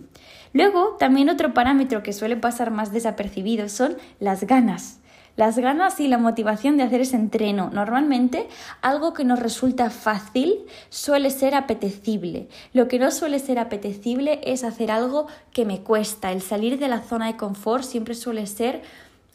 Luego, 0.51 0.97
también 0.99 1.29
otro 1.29 1.53
parámetro 1.53 2.03
que 2.03 2.11
suele 2.11 2.35
pasar 2.35 2.71
más 2.71 2.91
desapercibido 2.91 3.69
son 3.69 3.95
las 4.19 4.43
ganas 4.43 5.00
las 5.35 5.57
ganas 5.57 5.99
y 5.99 6.07
la 6.07 6.17
motivación 6.17 6.77
de 6.77 6.83
hacer 6.83 7.01
ese 7.01 7.15
entreno. 7.15 7.69
Normalmente 7.71 8.47
algo 8.81 9.13
que 9.13 9.23
nos 9.23 9.39
resulta 9.39 9.89
fácil 9.89 10.59
suele 10.89 11.29
ser 11.29 11.55
apetecible. 11.55 12.47
Lo 12.73 12.87
que 12.87 12.99
no 12.99 13.11
suele 13.11 13.39
ser 13.39 13.59
apetecible 13.59 14.41
es 14.43 14.63
hacer 14.63 14.91
algo 14.91 15.27
que 15.53 15.65
me 15.65 15.81
cuesta. 15.81 16.31
El 16.31 16.41
salir 16.41 16.79
de 16.79 16.87
la 16.87 17.01
zona 17.01 17.27
de 17.27 17.37
confort 17.37 17.83
siempre 17.83 18.15
suele 18.15 18.45
ser 18.47 18.81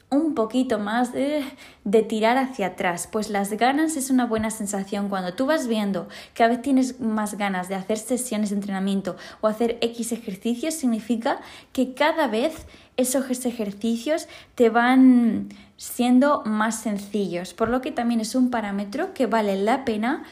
un 0.08 0.34
poquito 0.34 0.78
más 0.78 1.12
de, 1.12 1.44
de, 1.84 2.02
tirar 2.02 2.38
hacia 2.38 2.68
atrás, 2.68 3.08
pues 3.10 3.28
las 3.28 3.50
ganas 3.50 3.96
es 3.96 4.08
una 4.08 4.24
buena 4.24 4.50
sensación 4.50 5.08
cuando 5.08 5.34
tú 5.34 5.46
vas 5.46 5.66
viendo 5.66 6.08
que 6.32 6.44
a 6.44 6.48
veces 6.48 6.62
tienes 6.62 7.00
más 7.00 7.36
ganas 7.36 7.68
de 7.68 7.74
hacer 7.74 7.98
sesiones 7.98 8.50
de 8.50 8.56
entrenamiento 8.56 9.16
o 9.40 9.48
hacer 9.48 9.78
X 9.80 10.12
ejercicios, 10.12 10.74
significa 10.74 11.40
que 11.72 11.94
cada 11.94 12.28
vez 12.28 12.66
esos 12.96 13.44
ejercicios 13.44 14.28
te 14.54 14.70
van 14.70 15.48
siendo 15.76 16.42
más 16.44 16.80
sencillos, 16.80 17.54
por 17.54 17.68
lo 17.68 17.80
que 17.80 17.92
también 17.92 18.20
es 18.20 18.34
un 18.34 18.50
parámetro 18.50 19.12
que 19.14 19.26
vale 19.26 19.56
la 19.56 19.84
pena 19.84 20.24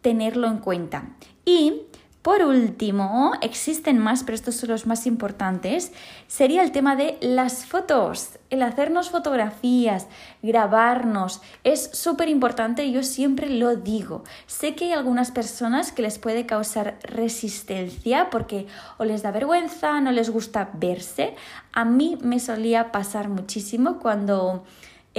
tenerlo 0.00 0.48
en 0.48 0.58
cuenta. 0.58 1.10
Y 1.44 1.82
por 2.28 2.42
último, 2.42 3.32
existen 3.40 3.98
más, 3.98 4.22
pero 4.22 4.34
estos 4.34 4.56
son 4.56 4.68
los 4.68 4.86
más 4.86 5.06
importantes, 5.06 5.92
sería 6.26 6.62
el 6.62 6.72
tema 6.72 6.94
de 6.94 7.16
las 7.22 7.64
fotos, 7.64 8.38
el 8.50 8.60
hacernos 8.60 9.08
fotografías, 9.08 10.08
grabarnos. 10.42 11.40
Es 11.64 11.88
súper 11.94 12.28
importante, 12.28 12.92
yo 12.92 13.02
siempre 13.02 13.48
lo 13.48 13.76
digo. 13.76 14.24
Sé 14.46 14.74
que 14.74 14.84
hay 14.84 14.92
algunas 14.92 15.30
personas 15.30 15.90
que 15.90 16.02
les 16.02 16.18
puede 16.18 16.44
causar 16.44 16.98
resistencia 17.02 18.28
porque 18.28 18.66
o 18.98 19.06
les 19.06 19.22
da 19.22 19.30
vergüenza, 19.30 19.98
no 20.02 20.12
les 20.12 20.28
gusta 20.28 20.68
verse. 20.74 21.34
A 21.72 21.86
mí 21.86 22.18
me 22.20 22.40
solía 22.40 22.92
pasar 22.92 23.30
muchísimo 23.30 24.00
cuando 24.00 24.64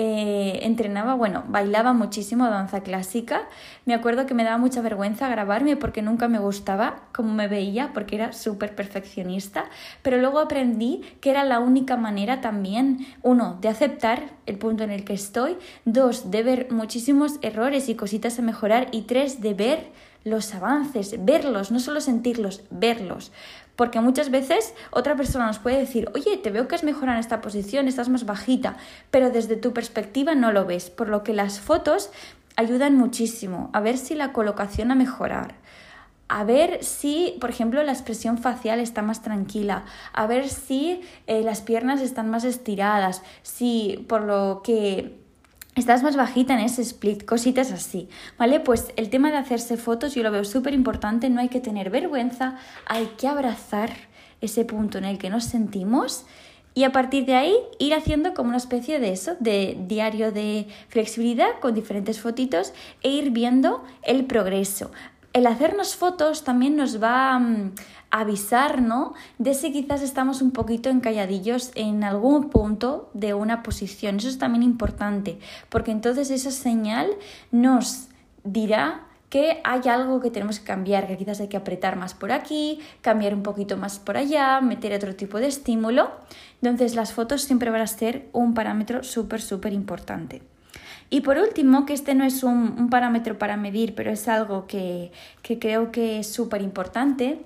eh, 0.01 0.65
entrenaba, 0.65 1.13
bueno, 1.15 1.44
bailaba 1.50 1.91
muchísimo 1.91 2.50
danza 2.50 2.84
clásica. 2.84 3.50
Me 3.86 3.94
acuerdo 3.94 4.25
que 4.25 4.34
me 4.34 4.46
daba 4.46 4.58
mucha 4.58 4.82
vergüenza 4.82 5.27
grabarme 5.27 5.75
porque 5.75 6.01
nunca 6.01 6.29
me 6.29 6.39
gustaba 6.39 7.01
cómo 7.13 7.34
me 7.34 7.50
veía, 7.50 7.91
porque 7.94 8.15
era 8.15 8.32
súper 8.32 8.75
perfeccionista, 8.75 9.65
pero 10.01 10.15
luego 10.15 10.39
aprendí 10.39 11.01
que 11.20 11.32
era 11.32 11.44
la 11.44 11.60
única 11.60 11.98
manera 11.98 12.39
también, 12.39 13.08
uno, 13.24 13.58
de 13.60 13.68
aceptar 13.68 14.22
el 14.46 14.58
punto 14.58 14.86
en 14.86 14.91
el 14.91 15.03
que 15.03 15.12
estoy, 15.12 15.58
dos, 15.84 16.32
de 16.32 16.44
ver 16.44 16.68
muchísimos 16.72 17.34
errores 17.41 17.89
y 17.89 17.96
cositas 17.96 18.39
a 18.39 18.41
mejorar 18.41 18.88
y 18.94 19.01
tres, 19.01 19.41
de 19.41 19.53
ver 19.53 19.91
los 20.24 20.56
avances, 20.56 21.13
verlos, 21.25 21.72
no 21.72 21.79
solo 21.82 22.00
sentirlos, 22.00 22.63
verlos. 22.70 23.34
Porque 23.79 24.01
muchas 24.01 24.29
veces 24.29 24.74
otra 24.91 25.15
persona 25.15 25.48
nos 25.48 25.59
puede 25.59 25.77
decir, 25.77 26.12
oye, 26.13 26.36
te 26.36 26.51
veo 26.51 26.67
que 26.67 26.75
has 26.75 26.83
mejorado 26.83 27.15
en 27.15 27.21
esta 27.21 27.39
posición, 27.39 27.88
estás 27.88 28.09
más 28.09 28.25
bajita, 28.25 28.75
pero 29.09 29.29
desde 29.29 29.55
tu 29.55 29.71
perspectiva 29.71 30.36
no 30.36 30.51
lo 30.51 30.65
ves. 30.65 30.89
Por 30.89 31.07
lo 31.07 31.24
que 31.24 31.31
las 31.31 31.62
fotos 31.62 32.12
ayudan 32.57 32.98
muchísimo 32.98 33.69
a 33.71 33.79
ver 33.79 33.98
si 33.98 34.15
la 34.15 34.33
colocación 34.33 34.91
a 34.91 34.95
mejorar, 34.95 35.55
a 36.27 36.43
ver 36.43 36.83
si, 36.83 37.38
por 37.39 37.51
ejemplo, 37.51 37.81
la 37.81 37.93
expresión 37.93 38.38
facial 38.38 38.81
está 38.81 39.01
más 39.01 39.21
tranquila, 39.21 39.86
a 40.12 40.27
ver 40.27 40.50
si 40.50 41.00
eh, 41.27 41.41
las 41.41 41.62
piernas 41.62 42.01
están 42.01 42.29
más 42.29 42.43
estiradas, 42.43 43.24
si 43.43 44.05
por 44.09 44.24
lo 44.24 44.59
que 44.62 45.21
estás 45.79 46.03
más 46.03 46.15
bajita 46.15 46.53
en 46.53 46.59
ese 46.59 46.81
split, 46.81 47.25
cositas 47.25 47.71
así, 47.71 48.09
¿vale? 48.38 48.59
Pues 48.59 48.91
el 48.95 49.09
tema 49.09 49.31
de 49.31 49.38
hacerse 49.38 49.77
fotos 49.77 50.15
yo 50.15 50.24
lo 50.24 50.31
veo 50.31 50.43
súper 50.43 50.74
importante, 50.74 51.29
no 51.29 51.39
hay 51.39 51.50
que 51.50 51.59
tener 51.59 51.89
vergüenza, 51.89 52.57
hay 52.86 53.07
que 53.17 53.27
abrazar 53.27 53.91
ese 54.41 54.65
punto 54.65 54.98
en 54.98 55.05
el 55.05 55.17
que 55.17 55.29
nos 55.29 55.45
sentimos 55.45 56.25
y 56.74 56.83
a 56.83 56.91
partir 56.91 57.25
de 57.25 57.36
ahí 57.36 57.55
ir 57.79 57.93
haciendo 57.93 58.33
como 58.33 58.50
una 58.50 58.57
especie 58.57 59.00
de 59.00 59.12
eso, 59.12 59.36
de 59.39 59.77
diario 59.88 60.31
de 60.31 60.67
flexibilidad 60.88 61.59
con 61.59 61.74
diferentes 61.74 62.21
fotitos 62.21 62.74
e 63.01 63.09
ir 63.09 63.31
viendo 63.31 63.83
el 64.03 64.25
progreso. 64.25 64.91
El 65.33 65.45
hacernos 65.45 65.95
fotos 65.95 66.43
también 66.43 66.75
nos 66.75 67.01
va 67.01 67.38
mm, 67.38 67.74
avisar, 68.12 68.82
¿no? 68.82 69.13
De 69.38 69.54
si 69.54 69.72
quizás 69.72 70.01
estamos 70.01 70.42
un 70.42 70.51
poquito 70.51 70.89
encalladillos 70.89 71.72
en 71.75 72.04
algún 72.04 72.50
punto 72.50 73.10
de 73.13 73.34
una 73.34 73.63
posición. 73.63 74.18
Eso 74.18 74.30
es 74.30 74.38
también 74.38 74.63
importante, 74.63 75.39
porque 75.70 75.92
entonces 75.92 76.32
esa 76.32 76.51
señal 76.51 77.10
nos 77.51 78.08
dirá 78.44 79.06
que 79.30 79.62
hay 79.63 79.82
algo 79.88 80.20
que 80.22 80.32
tenemos 80.32 80.60
que 80.60 80.66
cambiar, 80.66 81.08
que 81.08 81.18
quizás 81.18 81.39
hay 81.39 81.48
que 81.48 81.58
apretar 81.58 81.96
más 81.96 82.16
por 82.16 82.32
aquí, 82.32 82.80
cambiar 83.01 83.36
un 83.36 83.44
poquito 83.44 83.78
más 83.78 84.00
por 84.00 84.18
allá, 84.18 84.60
meter 84.60 84.94
otro 84.94 85.16
tipo 85.16 85.39
de 85.39 85.48
estímulo. 85.48 86.12
Entonces 86.62 86.96
las 86.96 87.13
fotos 87.13 87.44
siempre 87.44 87.70
van 87.70 87.82
a 87.82 87.88
ser 87.88 88.28
un 88.34 88.56
parámetro 88.56 89.04
súper, 89.04 89.42
súper 89.42 89.74
importante. 89.74 90.42
Y 91.12 91.22
por 91.22 91.38
último, 91.38 91.86
que 91.86 91.94
este 91.94 92.13
no 92.13 92.24
es 92.24 92.44
un, 92.44 92.89
parámetro 92.89 93.38
para 93.38 93.58
medir, 93.58 93.96
pero 93.96 94.12
es 94.12 94.28
algo 94.28 94.68
que, 94.68 95.12
que 95.42 95.58
creo 95.58 95.92
que 95.92 96.20
es 96.20 96.32
súper 96.32 96.62
importante, 96.62 97.39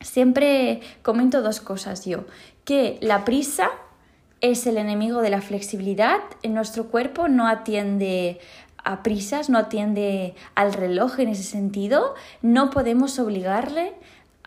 Siempre 0.00 0.80
comento 1.02 1.42
dos 1.42 1.60
cosas 1.60 2.04
yo, 2.04 2.24
que 2.64 2.98
la 3.00 3.24
prisa 3.24 3.70
es 4.40 4.66
el 4.66 4.76
enemigo 4.76 5.22
de 5.22 5.30
la 5.30 5.40
flexibilidad. 5.40 6.20
En 6.42 6.54
nuestro 6.54 6.88
cuerpo 6.88 7.28
no 7.28 7.46
atiende 7.46 8.38
a 8.84 9.02
prisas, 9.02 9.50
no 9.50 9.58
atiende 9.58 10.34
al 10.54 10.72
reloj 10.72 11.18
en 11.18 11.30
ese 11.30 11.42
sentido. 11.42 12.14
No 12.42 12.70
podemos 12.70 13.18
obligarle 13.18 13.94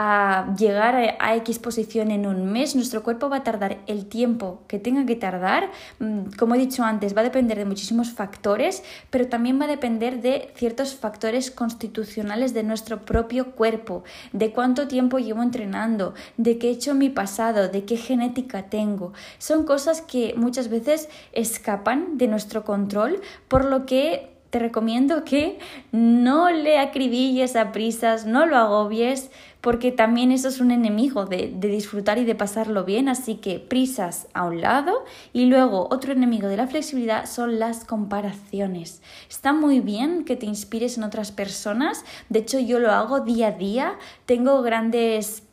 a 0.02 0.56
llegar 0.58 1.18
a, 1.20 1.36
X 1.36 1.60
posición 1.60 2.10
en 2.10 2.26
un 2.26 2.50
mes, 2.54 2.74
nuestro 2.74 3.04
cuerpo 3.04 3.28
va 3.28 3.38
a 3.38 3.44
tardar 3.44 3.80
el 3.86 4.06
tiempo 4.06 4.62
que 4.70 4.80
tenga 4.80 5.06
que 5.06 5.18
tardar. 5.18 5.72
Mm, 6.00 6.32
como 6.38 6.56
he 6.56 6.58
dicho 6.58 6.86
antes, 6.86 7.16
va 7.16 7.20
a 7.20 7.26
depender 7.26 7.58
de 7.58 7.66
muchísimos 7.66 8.12
factores, 8.12 8.82
pero 9.10 9.28
también 9.28 9.60
va 9.60 9.66
a 9.66 9.68
depender 9.68 10.22
de 10.22 10.54
ciertos 10.56 10.96
factores 10.96 11.52
constitucionales 11.52 12.54
de 12.54 12.64
nuestro 12.64 13.04
propio 13.04 13.52
cuerpo, 13.52 14.06
de 14.32 14.54
cuánto 14.54 14.88
tiempo 14.88 15.20
llevo 15.20 15.44
entrenando, 15.44 16.14
de 16.38 16.58
qué 16.58 16.70
he 16.70 16.72
hecho 16.72 16.96
mi 16.96 17.10
pasado, 17.10 17.68
de 17.68 17.84
qué 17.84 17.98
genética 17.98 18.70
tengo. 18.70 19.12
Son 19.38 19.66
cosas 19.66 20.02
que 20.02 20.34
muchas 20.38 20.70
veces 20.70 21.10
escapan 21.34 22.18
de 22.18 22.30
nuestro 22.30 22.64
control, 22.64 23.20
por 23.50 23.66
lo 23.66 23.86
que 23.86 24.30
te 24.50 24.60
recomiendo 24.60 25.24
que 25.24 25.60
no 25.92 26.50
le 26.50 26.80
acribilles 26.80 27.56
a 27.56 27.72
prisas, 27.72 28.26
no 28.26 28.46
lo 28.46 28.58
agobies, 28.58 29.30
porque 29.62 29.92
también 29.92 30.32
eso 30.32 30.48
es 30.48 30.60
un 30.60 30.72
enemigo 30.72 31.26
de, 31.26 31.54
de, 31.54 31.68
disfrutar 31.68 32.18
y 32.18 32.26
de 32.26 32.36
pasarlo 32.36 32.86
bien, 32.86 33.10
así 33.10 33.36
que 33.36 33.60
prisas 33.60 34.28
a 34.34 34.46
un 34.46 34.62
lado 34.62 35.04
y 35.34 35.46
luego 35.46 35.88
otro 35.92 36.14
enemigo 36.14 36.48
de 36.48 36.58
la 36.58 36.68
flexibilidad 36.68 37.26
son 37.26 37.60
las 37.60 37.84
comparaciones. 37.84 39.02
Está 39.30 39.54
muy 39.54 39.80
bien 39.82 40.24
que 40.24 40.36
te 40.36 40.46
inspires 40.46 40.98
en 40.98 41.04
otras 41.04 41.32
personas, 41.32 42.06
de 42.30 42.40
hecho 42.40 42.60
yo 42.60 42.80
lo 42.80 42.92
hago 42.92 43.20
día 43.20 43.48
a 43.48 43.52
día, 43.52 43.98
tengo 44.26 44.62
grandes 44.62 45.44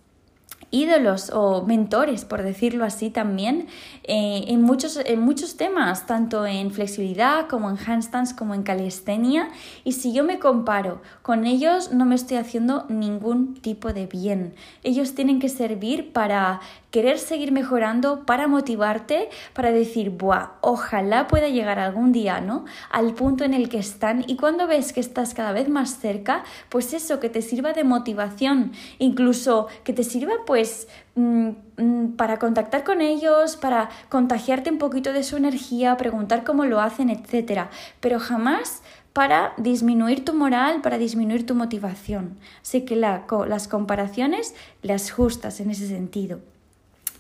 ídolos 0.71 1.31
o 1.31 1.63
mentores, 1.63 2.25
por 2.25 2.43
decirlo 2.43 2.85
así 2.85 3.11
también, 3.11 3.69
eh, 4.05 4.45
en, 4.49 4.63
muchos, 4.63 4.99
en 5.05 5.21
muchos 5.21 5.57
temas, 5.57 6.07
tanto 6.07 6.47
en 6.47 6.71
flexibilidad 6.71 7.47
como 7.49 7.71
en 7.71 7.79
handstands, 7.79 8.35
como 8.35 8.55
en 8.55 8.63
calistenia. 8.63 9.49
Y 9.85 9.93
si 9.93 10.13
yo 10.13 10.25
me 10.25 10.39
comparo 10.39 11.01
con 11.23 11.47
ellos, 11.47 11.93
no 11.93 12.05
me 12.05 12.15
estoy 12.15 12.37
haciendo 12.37 12.85
ningún 12.89 13.55
tipo 13.55 13.93
de 13.93 14.07
bien. 14.07 14.55
Ellos 14.83 15.15
tienen 15.15 15.39
que 15.39 15.49
servir 15.49 16.13
para 16.13 16.61
querer 16.97 17.19
seguir 17.19 17.53
mejorando, 17.53 18.25
para 18.25 18.49
motivarte, 18.49 19.29
para 19.53 19.71
decir, 19.71 20.09
Buah, 20.09 20.53
ojalá 20.63 21.27
pueda 21.27 21.51
llegar 21.51 21.79
algún 21.79 22.11
día, 22.11 22.41
¿no? 22.41 22.65
Al 22.89 23.13
punto 23.13 23.45
en 23.45 23.53
el 23.53 23.69
que 23.69 23.77
están. 23.77 24.25
Y 24.27 24.37
cuando 24.37 24.67
ves 24.67 24.95
que 24.95 25.01
estás 25.01 25.35
cada 25.35 25.53
vez 25.53 25.69
más 25.69 25.99
cerca, 25.99 26.43
pues 26.71 26.95
eso, 26.95 27.21
que 27.21 27.29
te 27.29 27.43
sirva 27.43 27.75
de 27.75 27.85
motivación, 27.85 28.73
incluso 28.99 29.67
que 29.85 29.93
te 29.93 30.05
sirva, 30.05 30.33
pues, 30.47 30.89
mm, 31.17 31.49
mm, 31.77 32.17
para 32.17 32.39
contactar 32.39 32.83
con 32.83 33.03
ellos, 33.03 33.59
para 33.59 33.91
contagiarte 34.09 34.71
un 34.71 34.79
poquito 34.79 35.13
de 35.13 35.23
su 35.23 35.37
energía, 35.37 35.99
preguntar 35.99 36.45
cómo 36.45 36.65
lo 36.65 36.81
hacen, 36.81 37.11
etc. 37.11 37.69
Pero 38.01 38.19
jamás 38.21 38.81
para 39.13 39.53
disminuir 39.59 40.25
tu 40.25 40.33
moral, 40.33 40.81
para 40.81 40.97
disminuir 40.97 41.45
tu 41.45 41.55
motivación. 41.55 42.39
Así 42.63 42.87
que 42.87 42.97
las 42.97 43.69
comparaciones 43.69 44.55
las 44.81 45.11
justas 45.11 45.61
en 45.61 45.69
ese 45.69 45.89
sentido. 45.89 46.56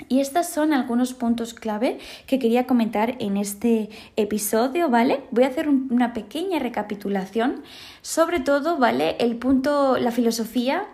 Y 0.08 0.20
estos 0.20 0.46
son 0.46 0.72
algunos 0.72 1.14
puntos 1.14 1.54
clave 1.54 1.98
que 2.26 2.38
quería 2.38 2.66
comentar 2.66 3.16
en 3.18 3.36
este 3.36 3.88
episodio, 4.16 4.88
¿vale? 4.88 5.24
Voy 5.30 5.44
a 5.44 5.48
hacer 5.48 5.68
una 5.68 6.12
pequeña 6.12 6.58
recapitulación, 6.58 7.62
sobre 8.02 8.40
todo, 8.40 8.76
¿vale? 8.76 9.16
El 9.18 9.36
punto, 9.36 9.96
la 9.98 10.12
filosofía 10.12 10.86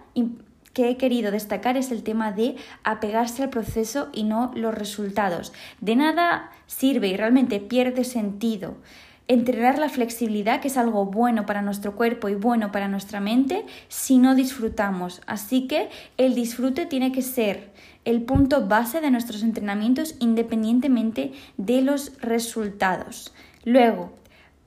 que 0.72 0.88
he 0.88 0.96
querido 0.96 1.30
destacar 1.30 1.76
es 1.76 1.90
el 1.90 2.02
tema 2.02 2.32
de 2.32 2.56
apegarse 2.84 3.42
al 3.42 3.50
proceso 3.50 4.08
y 4.12 4.24
no 4.24 4.52
los 4.54 4.74
resultados. 4.74 5.52
De 5.80 5.96
nada 5.96 6.50
sirve 6.66 7.08
y 7.08 7.16
realmente 7.16 7.60
pierde 7.60 8.04
sentido 8.04 8.76
entrenar 9.28 9.78
la 9.78 9.88
flexibilidad, 9.88 10.60
que 10.60 10.68
es 10.68 10.76
algo 10.76 11.06
bueno 11.06 11.46
para 11.46 11.62
nuestro 11.62 11.96
cuerpo 11.96 12.28
y 12.28 12.34
bueno 12.34 12.72
para 12.72 12.88
nuestra 12.88 13.20
mente, 13.20 13.64
si 13.88 14.18
no 14.18 14.34
disfrutamos. 14.34 15.20
Así 15.26 15.66
que 15.66 15.88
el 16.16 16.34
disfrute 16.34 16.86
tiene 16.86 17.12
que 17.12 17.22
ser 17.22 17.70
el 18.04 18.22
punto 18.22 18.66
base 18.66 19.00
de 19.00 19.10
nuestros 19.10 19.42
entrenamientos 19.42 20.16
independientemente 20.18 21.32
de 21.56 21.82
los 21.82 22.20
resultados. 22.20 23.32
Luego, 23.64 24.12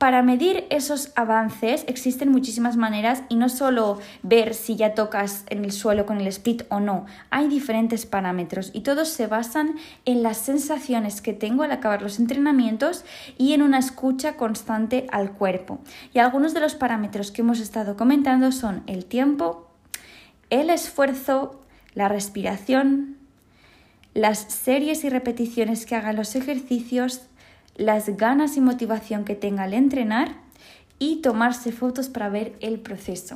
para 0.06 0.22
medir 0.22 0.68
esos 0.70 1.12
avances 1.16 1.84
existen 1.88 2.30
muchísimas 2.30 2.78
maneras 2.78 3.24
y 3.28 3.38
no 3.38 3.50
solo 3.50 4.00
ver 4.22 4.54
si 4.54 4.76
ya 4.76 4.94
tocas 4.94 5.46
en 5.50 5.66
el 5.66 5.72
suelo 5.72 6.06
con 6.06 6.22
el 6.22 6.28
split 6.28 6.62
o 6.70 6.80
no, 6.80 7.08
hay 7.32 7.48
diferentes 7.48 8.06
parámetros 8.06 8.70
y 8.72 8.82
todos 8.82 9.10
se 9.10 9.26
basan 9.26 9.74
en 10.06 10.22
las 10.22 10.38
sensaciones 10.38 11.22
que 11.22 11.34
tengo 11.34 11.64
al 11.64 11.72
acabar 11.72 12.04
los 12.04 12.20
entrenamientos 12.20 13.04
y 13.40 13.54
en 13.54 13.64
una 13.64 13.80
escucha 13.80 14.38
constante 14.38 15.08
al 15.12 15.32
cuerpo. 15.32 15.80
Y 16.14 16.20
algunos 16.20 16.54
de 16.54 16.60
los 16.60 16.76
parámetros 16.76 17.32
que 17.32 17.42
hemos 17.42 17.60
estado 17.60 17.98
comentando 17.98 18.52
son 18.52 18.84
el 18.86 19.06
tiempo, 19.06 19.72
el 20.52 20.70
esfuerzo, 20.70 21.64
la 21.96 22.10
respiración, 22.10 23.18
las 24.14 24.38
series 24.38 25.04
y 25.04 25.10
repeticiones 25.10 25.88
que 25.88 25.96
hagan 25.96 26.16
los 26.16 26.36
ejercicios, 26.36 27.24
las 27.76 28.18
ganas 28.18 28.58
y 28.58 28.62
motivación 28.62 29.26
que 29.26 29.36
tenga 29.36 29.64
al 29.64 29.74
entrenar 29.74 30.46
y 30.98 31.18
tomarse 31.18 31.72
fotos 31.72 32.08
para 32.08 32.30
ver 32.30 32.56
el 32.62 32.80
proceso. 32.80 33.36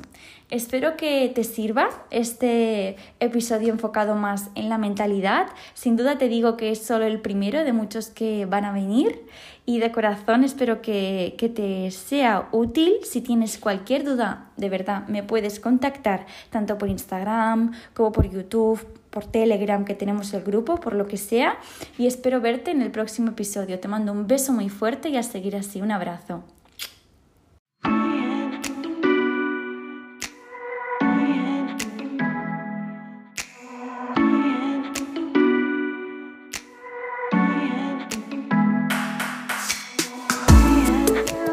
Espero 0.50 0.96
que 0.96 1.30
te 1.36 1.44
sirva 1.44 1.90
este 2.10 2.96
episodio 3.20 3.72
enfocado 3.74 4.16
más 4.16 4.50
en 4.56 4.70
la 4.70 4.78
mentalidad. 4.78 5.48
Sin 5.74 5.98
duda 5.98 6.18
te 6.18 6.30
digo 6.30 6.56
que 6.56 6.72
es 6.72 6.80
solo 6.80 7.06
el 7.06 7.20
primero 7.20 7.64
de 7.64 7.74
muchos 7.74 8.08
que 8.08 8.46
van 8.46 8.64
a 8.64 8.72
venir 8.72 9.26
y 9.66 9.80
de 9.80 9.92
corazón 9.92 10.44
espero 10.44 10.82
que, 10.82 11.36
que 11.38 11.50
te 11.50 11.92
sea 11.92 12.48
útil. 12.52 12.94
Si 13.04 13.22
tienes 13.22 13.58
cualquier 13.58 14.06
duda, 14.06 14.50
de 14.56 14.70
verdad 14.70 15.08
me 15.08 15.22
puedes 15.22 15.60
contactar 15.60 16.26
tanto 16.50 16.78
por 16.78 16.88
Instagram 16.88 17.74
como 17.94 18.14
por 18.14 18.30
YouTube, 18.30 18.80
por 19.10 19.26
Telegram 19.26 19.86
que 19.86 19.96
tenemos 19.96 20.34
el 20.34 20.44
grupo, 20.44 20.80
por 20.80 20.94
lo 20.94 21.08
que 21.08 21.18
sea. 21.18 21.58
Y 21.98 22.08
espero 22.08 22.42
verte 22.42 22.72
en 22.72 22.82
el 22.82 22.92
próximo 22.92 23.30
episodio. 23.30 23.80
Te 23.80 23.88
mando 23.88 24.12
un 24.12 24.28
beso 24.28 24.54
muy 24.54 24.70
fuerte 24.70 25.10
y 25.10 25.18
a 25.18 25.24
seguir 25.24 25.56
así. 25.56 25.82
Un 25.82 25.92
abrazo. 25.92 26.44